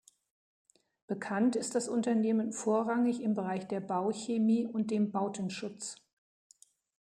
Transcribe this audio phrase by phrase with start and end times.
[1.05, 5.97] Bekannt ist das Unternehmen vorrangig im Bereich der Bauchemie und dem Bautenschutz.